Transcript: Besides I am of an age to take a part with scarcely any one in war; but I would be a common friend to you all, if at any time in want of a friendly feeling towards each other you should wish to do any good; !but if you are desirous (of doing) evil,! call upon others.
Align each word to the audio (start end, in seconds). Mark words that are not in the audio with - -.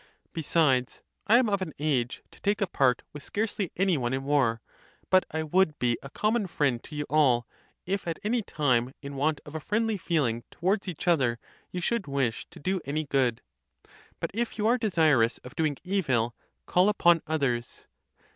Besides 0.33 1.03
I 1.27 1.37
am 1.37 1.47
of 1.47 1.61
an 1.61 1.73
age 1.77 2.23
to 2.31 2.41
take 2.41 2.59
a 2.59 2.65
part 2.65 3.03
with 3.13 3.21
scarcely 3.23 3.71
any 3.77 3.99
one 3.99 4.13
in 4.13 4.23
war; 4.23 4.59
but 5.11 5.25
I 5.29 5.43
would 5.43 5.77
be 5.77 5.95
a 6.01 6.09
common 6.09 6.47
friend 6.47 6.83
to 6.85 6.95
you 6.95 7.05
all, 7.07 7.45
if 7.85 8.07
at 8.07 8.17
any 8.23 8.41
time 8.41 8.95
in 9.03 9.15
want 9.15 9.41
of 9.45 9.53
a 9.53 9.59
friendly 9.59 9.99
feeling 9.99 10.43
towards 10.49 10.87
each 10.87 11.07
other 11.07 11.37
you 11.69 11.81
should 11.81 12.07
wish 12.07 12.47
to 12.49 12.59
do 12.59 12.81
any 12.83 13.03
good; 13.03 13.43
!but 14.19 14.31
if 14.33 14.57
you 14.57 14.65
are 14.65 14.79
desirous 14.79 15.37
(of 15.43 15.55
doing) 15.55 15.77
evil,! 15.85 16.33
call 16.65 16.89
upon 16.89 17.21
others. 17.27 17.85